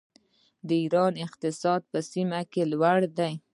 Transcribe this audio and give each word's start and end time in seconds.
د 0.67 0.69
ایران 0.83 1.13
اقتصاد 1.25 1.81
په 1.91 1.99
سیمه 2.11 2.41
کې 2.51 2.61
لوی 2.71 3.01
دی. 3.17 3.33